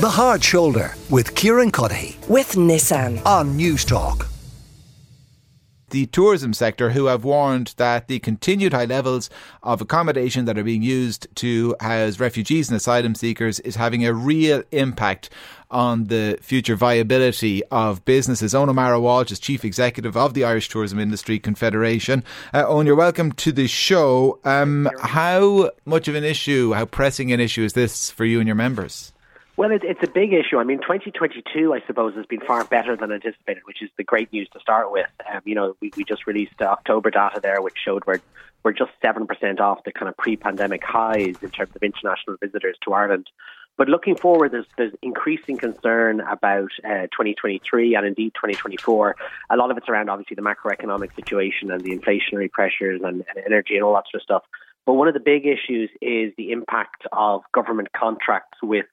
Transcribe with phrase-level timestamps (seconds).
[0.00, 3.22] The Hard Shoulder with Kieran Cuddihy with Nissan.
[3.26, 4.28] on News Talk.
[5.90, 9.28] the tourism sector who have warned that the continued high levels
[9.62, 14.14] of accommodation that are being used to house refugees and asylum seekers is having a
[14.14, 15.28] real impact
[15.70, 18.54] on the future viability of businesses.
[18.54, 22.24] Eoghan O'Mara Walsh is Chief Executive of the Irish Tourism Industry Confederation.
[22.54, 24.38] Uh, Eoghan, you're welcome to the show.
[24.44, 28.48] Um, how much of an issue, how pressing an issue is this for you and
[28.48, 29.12] your members?
[29.60, 30.56] Well, it, it's a big issue.
[30.56, 34.32] I mean, 2022, I suppose, has been far better than anticipated, which is the great
[34.32, 35.10] news to start with.
[35.30, 38.20] Um, you know, we, we just released October data there, which showed we're,
[38.62, 42.78] we're just 7% off the kind of pre pandemic highs in terms of international visitors
[42.86, 43.28] to Ireland.
[43.76, 49.16] But looking forward, there's, there's increasing concern about uh, 2023 and indeed 2024.
[49.50, 53.44] A lot of it's around, obviously, the macroeconomic situation and the inflationary pressures and, and
[53.44, 54.42] energy and all that sort of stuff.
[54.86, 58.86] But one of the big issues is the impact of government contracts with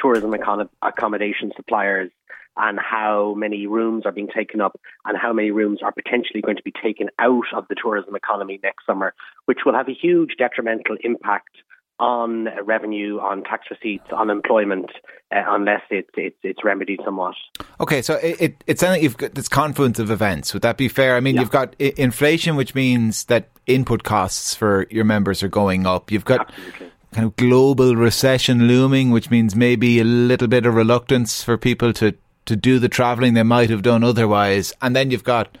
[0.00, 2.10] tourism accom- accommodation suppliers
[2.56, 6.56] and how many rooms are being taken up and how many rooms are potentially going
[6.56, 9.14] to be taken out of the tourism economy next summer,
[9.44, 11.50] which will have a huge detrimental impact
[12.00, 14.86] on revenue, on tax receipts, on employment,
[15.34, 17.34] uh, unless it's, it's it's remedied somewhat.
[17.80, 20.52] Okay, so it, it, it sounds like you've got this confluence of events.
[20.52, 21.16] Would that be fair?
[21.16, 21.40] I mean, Yeah.
[21.42, 26.12] you've got I- inflation, which means that input costs for your members are going up.
[26.12, 26.92] You've got Absolutely.
[27.18, 31.92] Kind of global recession looming, which means maybe a little bit of reluctance for people
[31.92, 32.14] to,
[32.46, 34.72] to do the travelling they might have done otherwise.
[34.80, 35.58] And then you've got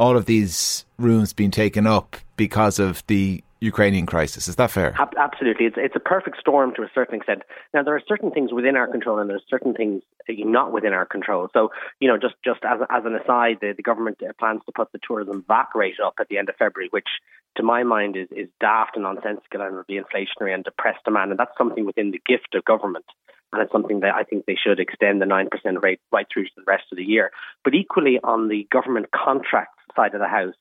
[0.00, 4.48] all of these rooms being taken up because of the Ukrainian crisis.
[4.48, 4.94] Is that fair?
[5.16, 7.42] Absolutely, it's it's a perfect storm to a certain extent.
[7.72, 10.92] Now there are certain things within our control, and there's certain things uh, not within
[10.92, 11.48] our control.
[11.52, 14.72] So you know, just just as as an aside, the, the government uh, plans to
[14.72, 17.08] put the tourism VAT rate up at the end of February, which
[17.56, 21.30] to my mind is is daft and nonsensical and will be inflationary and depress demand,
[21.30, 23.06] and that's something within the gift of government.
[23.52, 25.48] And it's something that I think they should extend the 9%
[25.80, 27.30] rate right through to the rest of the year.
[27.64, 30.54] But equally, on the government contract side of the house,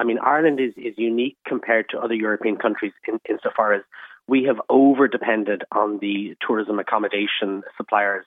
[0.00, 3.82] I mean, Ireland is, is unique compared to other European countries in, insofar as
[4.26, 8.24] we have over depended on the tourism accommodation suppliers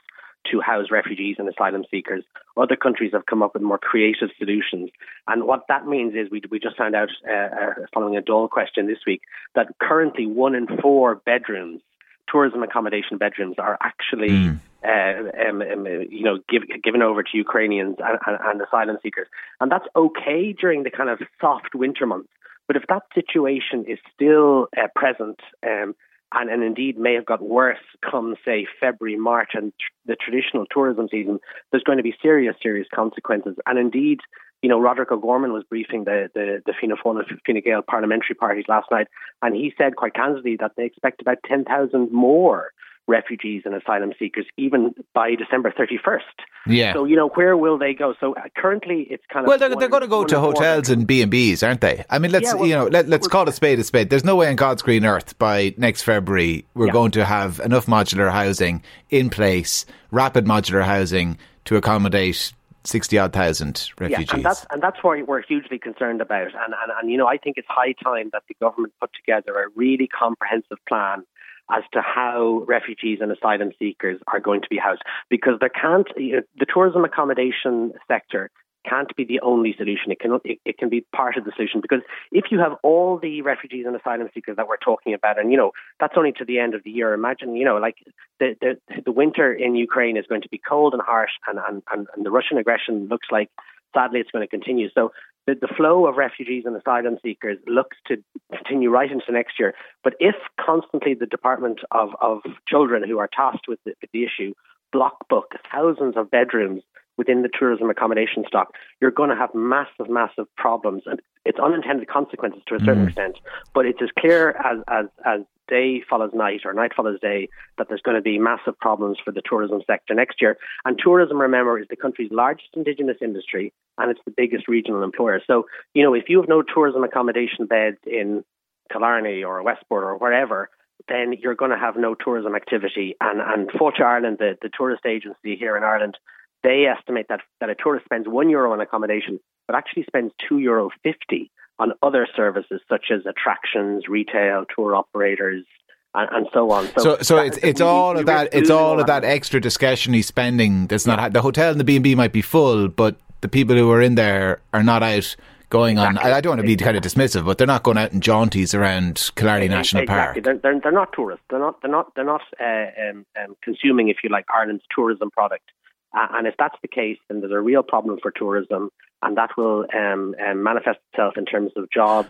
[0.52, 2.24] to house refugees and asylum seekers.
[2.56, 4.92] Other countries have come up with more creative solutions.
[5.28, 8.50] And what that means is we, we just found out, uh, uh, following a Dáil
[8.52, 9.22] question this week,
[9.56, 11.82] that currently one in four bedrooms,
[12.30, 14.60] tourism accommodation bedrooms, are actually Mm.
[14.86, 19.28] Uh, um, um, you know, give, given over to Ukrainians and, and, and asylum seekers.
[19.60, 22.30] And that's okay during the kind of soft winter months.
[22.68, 25.96] But if that situation is still uh, present um,
[26.34, 27.78] and, and indeed may have got worse
[28.10, 31.40] come, say, February, March, and tr- the traditional tourism season,
[31.72, 33.56] there's going to be serious, serious consequences.
[33.66, 34.20] And indeed,
[34.62, 38.66] you know, Roderick O'Gorman was briefing the, the, the Fianna Fáil and Gael parliamentary parties
[38.68, 39.08] last night,
[39.42, 42.72] and he said quite candidly that they expect about 10,000 more
[43.08, 46.20] refugees and asylum seekers even by December 31st.
[46.68, 46.94] Yeah.
[46.94, 48.14] So, you know, where will they go?
[48.20, 49.50] So uh, currently it's kind of.
[49.50, 52.06] Well, they're, one they're going to go to hotels and B and B's, aren't they?
[52.10, 54.10] I mean, let's Yeah, well, you know let, let's call a spade a spade.
[54.10, 56.94] There's no way on God's green earth by next February we're Yeah.
[56.94, 62.54] going to have enough modular housing in place, rapid modular housing to accommodate
[62.86, 64.28] sixty odd thousand refugees.
[64.30, 66.48] Yeah, and that's and that's what we're hugely concerned about.
[66.48, 69.54] And, and and you know, I think it's high time that the government put together
[69.60, 71.24] a really comprehensive plan
[71.72, 76.08] as to how refugees and asylum seekers are going to be housed, because there can't
[76.16, 78.50] the tourism accommodation sector
[78.88, 80.12] can't be the only solution.
[80.12, 82.02] It can it, it can be part of the solution because
[82.32, 85.58] if you have all the refugees and asylum seekers that we're talking about, and you
[85.58, 87.14] know that's only to the end of the year.
[87.14, 87.96] Imagine you know like
[88.40, 92.08] the the, the winter in Ukraine is going to be cold and harsh, and, and,
[92.16, 93.50] and the Russian aggression looks like
[93.94, 94.90] sadly it's going to continue.
[94.94, 95.12] So
[95.46, 98.18] the, the flow of refugees and asylum seekers looks to
[98.54, 99.74] continue right into next year.
[100.04, 104.24] But if constantly the Department of, of Children, who are tasked with the, with the
[104.24, 104.54] issue,
[104.92, 106.84] block book thousands of bedrooms
[107.18, 111.04] within the tourism accommodation stock, you're going to have massive, massive problems.
[111.06, 113.08] And it's unintended consequences to a certain Mm.
[113.08, 113.38] extent.
[113.74, 117.48] But it's as clear as, as, as day follows night or night follows day
[117.78, 120.58] that there's going to be massive problems for the tourism sector next year.
[120.86, 125.42] And tourism, remember, is the country's largest indigenous industry and it's the biggest regional employer.
[125.46, 128.44] So, you know, if you have no tourism accommodation beds in
[128.92, 130.70] Killarney or Westport or wherever,
[131.08, 133.16] then you're going to have no tourism activity.
[133.22, 136.18] And and Fáilte Ireland, the, the tourist agency here in Ireland,
[136.64, 140.60] they estimate that, that a tourist spends one euro on accommodation, but actually spends two
[140.60, 145.66] euro fifty on other services such as attractions, retail, tour operators,
[146.14, 146.88] and, and so on.
[146.98, 148.54] So, so that- it's it's we- all of that.
[148.54, 150.88] It's all of that extra discretionary spending.
[150.88, 153.76] That's not the hotel and the B and B might be full, but the people
[153.76, 155.36] who are in there are not out
[155.70, 156.32] going exactly.
[156.32, 156.38] on.
[156.38, 158.76] I, don't want to be kind of dismissive, but they're not going out in jaunties
[158.76, 160.42] around Killarney National exactly.
[160.42, 160.62] Park.
[160.62, 161.44] They're, they're, they're, not tourists.
[161.50, 161.82] They're not.
[161.82, 162.16] They're not.
[162.16, 165.72] They're not uh, um, um, consuming, if you like, Ireland's tourism product.
[166.14, 168.90] Uh, and if that's the case, then there's a real problem for tourism,
[169.22, 172.30] and that will um, um manifest itself in terms of jobs,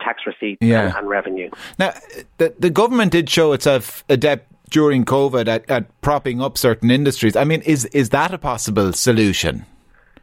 [0.00, 0.86] tax receipts, yeah.
[0.86, 1.50] and, and, revenue.
[1.78, 1.92] Now,
[2.38, 7.34] the the government did show itself adept during COVID at, at propping up certain industries.
[7.36, 9.64] I mean, is is that a possible solution?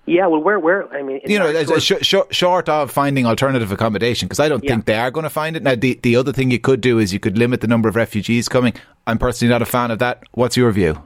[0.08, 4.28] Yeah, well, we're, we're I mean, you know, sh- sh- short of finding alternative accommodation,
[4.28, 4.72] because I don't yeah.
[4.72, 5.64] think they are going to find it.
[5.64, 7.96] Now, the, the other thing you could do is you could limit the number of
[7.96, 8.74] refugees coming.
[9.08, 10.24] I'm personally not a fan of that.
[10.34, 11.02] What's your view?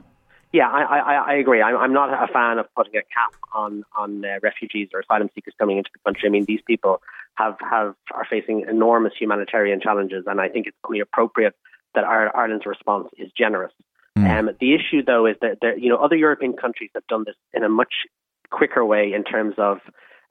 [0.52, 1.62] Yeah, I, I, I agree.
[1.62, 5.30] I'm, I'm not a fan of putting a cap on on uh, refugees or asylum
[5.34, 6.28] seekers coming into the country.
[6.28, 7.00] I mean, these people
[7.36, 11.54] have, have are facing enormous humanitarian challenges, and I think it's only appropriate
[11.94, 13.72] that our, Ireland's response is generous.
[14.18, 14.38] Mm.
[14.38, 17.36] Um, the issue, though, is that there, you know other European countries have done this
[17.54, 17.92] in a much
[18.50, 19.78] quicker way in terms of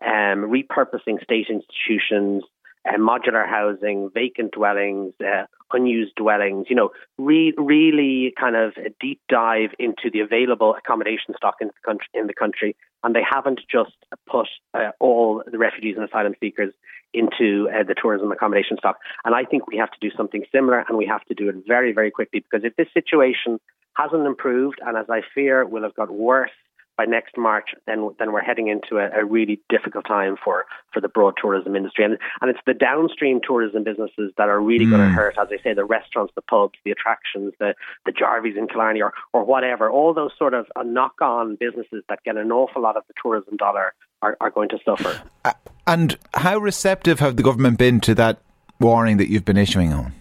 [0.06, 2.44] um, repurposing state institutions,
[2.88, 6.68] uh, modular housing, vacant dwellings, uh, unused dwellings.
[6.70, 11.68] You know, re- really kind of a deep dive into the available accommodation stock in
[11.68, 12.08] the country.
[12.14, 13.96] In the country, and they haven't just
[14.30, 16.74] put uh, all the refugees and asylum seekers
[17.14, 18.98] into uh, the tourism accommodation stock.
[19.26, 21.56] And I think we have to do something similar, and we have to do it
[21.68, 23.60] very, very quickly because if this situation
[23.96, 26.52] hasn't improved, and as I fear will have got worse
[27.00, 31.00] by next March, then then we're heading into a, a, really difficult time for, for
[31.00, 32.04] the broad tourism industry.
[32.04, 34.90] And and it's the downstream tourism businesses that are really mm.
[34.90, 37.74] going to hurt, as I say, the restaurants, the pubs, the attractions, the
[38.06, 39.90] the Jarvies in Killarney or or whatever.
[39.90, 43.14] All those sort of uh, knock on businesses that get an awful lot of the
[43.24, 45.22] tourism dollar are, are going to suffer.
[45.46, 45.54] Uh,
[45.88, 48.42] and how receptive have the government been to that
[48.78, 50.12] warning that you've been issuing on?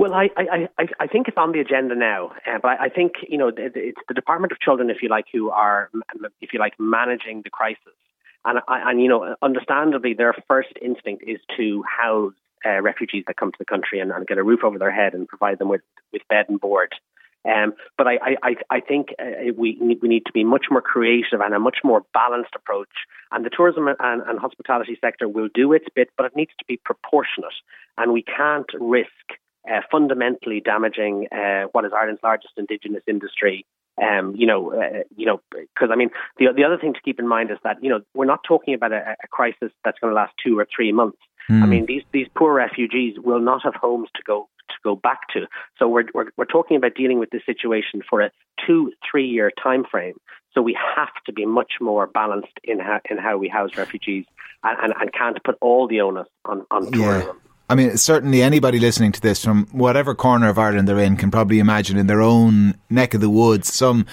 [0.00, 2.88] Well, I, I, I, I think it's on the agenda now, uh, but I, I
[2.88, 5.90] think you know it's the Department of Children, if you like, who are,
[6.40, 7.92] if you like, managing the crisis,
[8.46, 12.32] and and you know, understandably, their first instinct is to house
[12.64, 15.12] uh, refugees that come to the country and, and, get a roof over their head
[15.12, 15.82] and provide them with,
[16.14, 16.94] with bed and board.
[17.44, 21.42] Um, but I, I, I think uh, we we need to be much more creative
[21.42, 22.88] and a much more balanced approach.
[23.32, 26.64] And the tourism and, and hospitality sector will do its bit, but it needs to
[26.66, 27.52] be proportionate.
[27.98, 29.36] And we can't risk
[29.70, 33.64] uh, fundamentally damaging uh, what is Ireland's largest indigenous industry.
[34.00, 37.18] Um, you know, uh, you know, because I mean, the the other thing to keep
[37.18, 40.10] in mind is that you know we're not talking about a, a crisis that's going
[40.10, 41.18] to last two or three months.
[41.50, 41.62] Mm.
[41.62, 41.70] I hmm.
[41.70, 45.46] mean, these these poor refugees will not have homes to go to go back to.
[45.78, 48.30] So we're we're, we're talking about dealing with this situation for a
[48.66, 50.14] two three year time frame.
[50.54, 54.24] So we have to be much more balanced in how in how we house refugees,
[54.64, 57.36] and, and, and can't put all the onus on on tourism.
[57.44, 57.49] Yeah.
[57.70, 61.30] I mean, certainly anybody listening to this from whatever corner of Ireland they're in can
[61.30, 64.06] probably imagine in their own neck of the woods some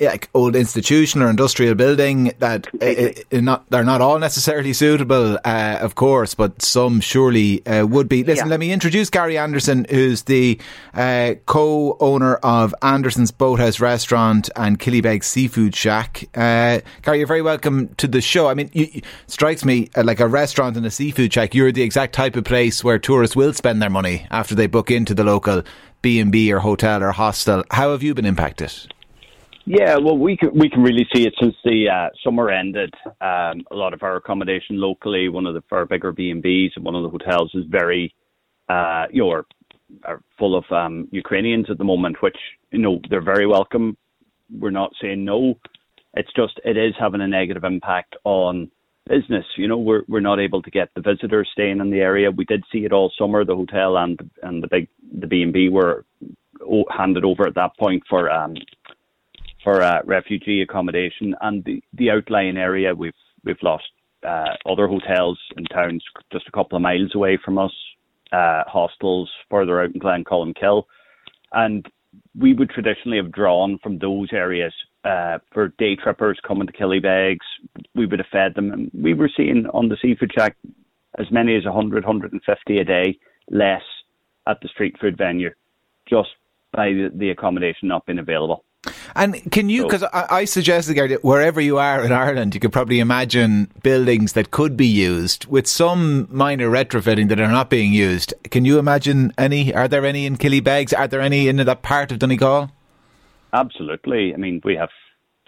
[0.00, 5.78] like old institution or industrial building that uh, not they're not all necessarily suitable, uh,
[5.80, 8.24] of course, but some surely uh, would be.
[8.24, 8.50] Listen, yeah.
[8.50, 10.60] let me introduce Garry Anderson, who's the
[10.94, 16.28] uh, co-owner of Anderson's Boathouse Restaurant and Killybegs Seafood Shack.
[16.34, 18.48] Uh, Garry, you're very welcome to the show.
[18.48, 21.54] I mean, you, you, strikes me uh, like a restaurant and a seafood shack.
[21.54, 24.90] You're the exact type of place where tourists will spend their money after they book
[24.90, 25.62] into the local
[26.02, 27.64] B and B or hotel or hostel.
[27.70, 28.72] How have you been impacted?
[29.66, 32.92] Yeah, well, we can we can really see it since the uh, summer ended.
[33.20, 36.72] Um, a lot of our accommodation locally, one of the far bigger B and B's
[36.76, 38.14] and one of the hotels is very,
[38.68, 39.46] uh, you know, are,
[40.04, 42.36] are full of um, Ukrainians at the moment, which
[42.72, 43.96] you know they're very welcome.
[44.54, 45.54] We're not saying no.
[46.12, 48.70] It's just it is having a negative impact on
[49.08, 49.46] business.
[49.56, 52.30] You know, we're we're not able to get the visitors staying in the area.
[52.30, 53.46] We did see it all summer.
[53.46, 56.04] The hotel and and the big the B and B were
[56.90, 58.54] handed over at that point for um,
[59.64, 63.12] for uh, refugee accommodation and the, the outlying area we've
[63.44, 63.84] we've lost
[64.26, 67.72] uh, other hotels and towns just a couple of miles away from us,
[68.32, 70.84] uh, hostels further out in Glencolmcille
[71.52, 71.86] and
[72.38, 74.72] we would traditionally have drawn from those areas
[75.04, 77.46] uh, for day trippers coming to Killybegs.
[77.94, 80.56] We would have fed them, and we were seeing on the seafood shack
[81.18, 83.18] as many as 100, 150 a day
[83.50, 83.82] less
[84.46, 85.50] at the street food venue,
[86.08, 86.30] just
[86.72, 88.64] by the accommodation not being available.
[89.16, 92.60] And can you, because so, I, I suggested, Garry, wherever you are in Ireland, you
[92.60, 97.70] could probably imagine buildings that could be used with some minor retrofitting that are not
[97.70, 98.34] being used.
[98.50, 99.72] Can you imagine any?
[99.72, 100.96] Are there any in Killybegs?
[100.98, 102.72] Are there any in that part of Donegal?
[103.52, 104.34] Absolutely.
[104.34, 104.90] I mean, we have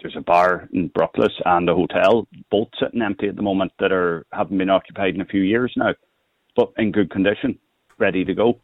[0.01, 3.91] there's a bar in Bruckless and a hotel, both sitting empty at the moment that
[3.91, 5.93] are haven't been occupied in a few years now,
[6.55, 7.57] but in good condition,
[7.97, 8.59] ready to go.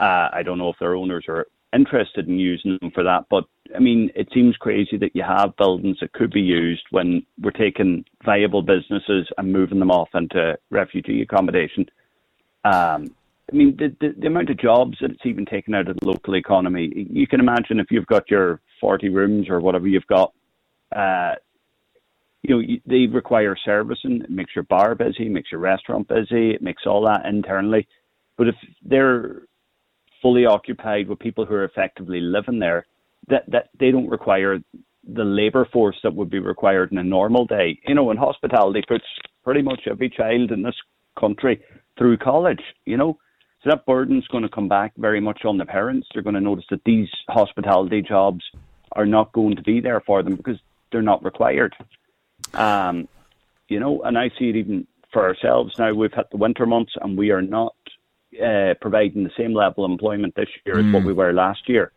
[0.00, 3.26] Uh, I don't know if their owners are interested in using them for that.
[3.30, 3.44] But
[3.74, 7.50] I mean, it seems crazy that you have buildings that could be used when we're
[7.50, 11.86] taking viable businesses and moving them off into refugee accommodation.
[12.64, 13.14] Um,
[13.50, 16.06] I mean, the, the, the amount of jobs that it's even taken out of the
[16.06, 16.90] local economy.
[17.10, 20.32] You can imagine if you've got your 40 rooms or whatever you've got,
[20.94, 21.34] uh,
[22.42, 24.22] you know, they require servicing.
[24.22, 27.86] It makes your bar busy, makes your restaurant busy, it makes all that internally.
[28.36, 29.42] But if they're
[30.22, 32.86] fully occupied with people who are effectively living there,
[33.28, 34.58] that, that they don't require
[35.08, 37.78] the labour force that would be required in a normal day.
[37.86, 39.04] You know, in hospitality puts
[39.44, 40.76] pretty much every child in this
[41.18, 41.62] country
[41.96, 43.18] through college, you know.
[43.62, 46.06] So that burden's going to come back very much on the parents.
[46.12, 48.44] They're going to notice that these hospitality jobs
[48.92, 50.58] are not going to be there for them because
[50.92, 51.74] they're not required.
[52.54, 53.08] Um,
[53.68, 55.92] you know, and I see it even for ourselves now.
[55.92, 57.74] We've had the winter months and we are not
[58.42, 60.86] uh, providing the same level of employment this year mm.
[60.86, 61.08] as what hmm.
[61.08, 61.92] we were last year,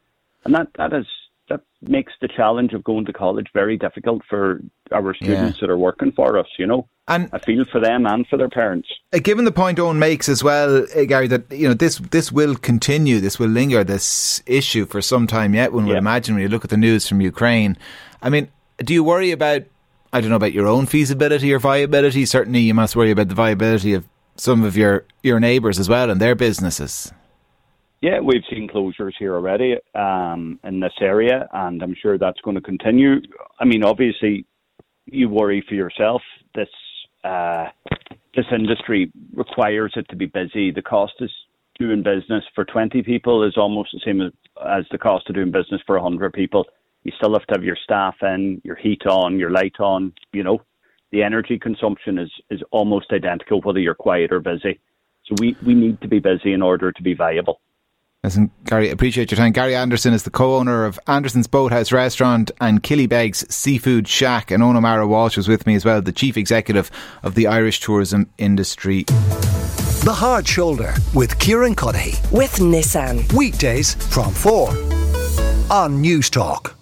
[0.45, 1.05] and that that is
[1.51, 5.61] that makes the challenge of going to college very difficult for our students yeah.
[5.61, 6.47] that are working for us.
[6.57, 8.87] You know, and I feel for them and for their parents.
[9.13, 12.31] Uh, given the point Eoghan makes as well, uh, Garry, that you know this this
[12.31, 15.73] will continue, this will linger, this issue for some time yet.
[15.73, 17.77] One would imagine when you look at the news from Ukraine.
[18.21, 19.63] I mean, do you worry about?
[20.13, 22.25] I don't know about your own feasibility or viability.
[22.25, 26.09] Certainly, you must worry about the viability of some of your your neighbours as well
[26.09, 27.11] and their businesses.
[28.01, 32.55] Yeah, we've seen closures here already um, in this area, and I'm sure that's going
[32.55, 33.21] to continue.
[33.59, 34.47] I mean, obviously,
[35.05, 36.23] you worry for yourself.
[36.55, 36.69] This
[37.23, 37.67] uh,
[38.35, 40.71] this industry requires it to be busy.
[40.71, 41.29] The cost is
[41.77, 44.31] doing business for 20 people is almost the same as,
[44.67, 46.65] as the cost of doing business for 100 people.
[47.03, 50.13] You still have to have your staff in, your heat on, your light on.
[50.33, 50.61] You know,
[51.11, 54.79] the energy consumption is is almost identical whether you're quiet or busy.
[55.25, 57.61] So we we need to be busy in order to be viable.
[58.23, 59.51] Listen, Garry, appreciate your time.
[59.51, 64.77] Garry Anderson is the co-owner of Anderson's Boathouse Restaurant and Killybegs Seafood Shack, and Eoghan
[64.77, 66.91] O'Mara Walsh is with me as well, the chief executive
[67.23, 69.05] of the Irish tourism industry.
[70.03, 72.31] The Hard Shoulder with Kieran Cuddihy.
[72.31, 73.31] With Nissan.
[73.33, 74.69] Weekdays from 4
[75.71, 76.75] on Newstalk.